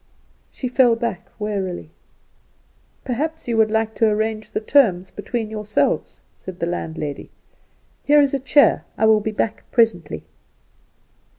She 0.51 0.67
fell 0.67 0.95
back 0.95 1.27
wearily. 1.37 1.91
"Perhaps 3.05 3.47
you 3.47 3.55
would 3.57 3.69
like 3.69 3.93
to 3.97 4.07
arrange 4.07 4.49
the 4.49 4.59
terms 4.59 5.11
between 5.11 5.51
yourselves," 5.51 6.23
said 6.35 6.57
the 6.59 6.65
landlady. 6.65 7.29
"Here 8.03 8.19
is 8.19 8.33
a 8.33 8.39
chair. 8.39 8.83
I 8.97 9.05
will 9.05 9.19
be 9.19 9.29
back 9.29 9.61
presently." 9.69 10.23